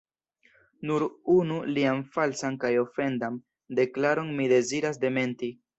Nur 0.91 1.05
unu 1.33 1.59
lian 1.75 2.01
falsan 2.17 2.59
kaj 2.65 2.73
ofendan 2.87 3.41
deklaron 3.83 4.37
mi 4.41 4.53
deziras 4.59 5.05
dementi. 5.07 5.57